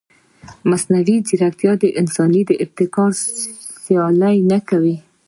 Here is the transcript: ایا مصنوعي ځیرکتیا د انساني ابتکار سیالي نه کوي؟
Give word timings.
ایا 0.03 0.67
مصنوعي 0.69 1.17
ځیرکتیا 1.27 1.71
د 1.81 1.83
انساني 1.99 2.41
ابتکار 2.63 3.11
سیالي 3.85 4.37
نه 4.51 4.59
کوي؟ 4.69 4.95